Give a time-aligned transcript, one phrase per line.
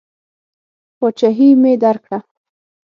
[0.97, 2.19] پاچهي مې درکړه.